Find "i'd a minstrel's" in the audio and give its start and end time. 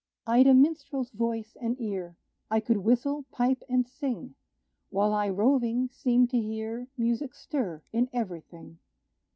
0.25-1.11